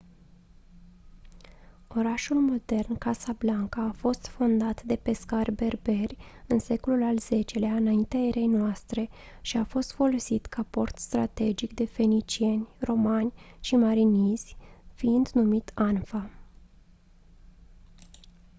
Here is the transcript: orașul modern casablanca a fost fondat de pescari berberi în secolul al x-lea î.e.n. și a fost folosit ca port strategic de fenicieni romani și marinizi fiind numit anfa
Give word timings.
orașul 1.87 2.39
modern 2.39 2.97
casablanca 2.97 3.81
a 3.81 3.91
fost 3.91 4.25
fondat 4.27 4.83
de 4.83 4.95
pescari 4.95 5.51
berberi 5.51 6.17
în 6.47 6.59
secolul 6.59 7.03
al 7.03 7.15
x-lea 7.17 7.75
î.e.n. 7.75 8.73
și 9.41 9.57
a 9.57 9.63
fost 9.63 9.91
folosit 9.91 10.45
ca 10.45 10.63
port 10.69 10.97
strategic 10.97 11.73
de 11.73 11.85
fenicieni 11.85 12.67
romani 12.77 13.33
și 13.59 13.75
marinizi 13.75 14.57
fiind 14.93 15.27
numit 15.29 15.71
anfa 15.75 16.29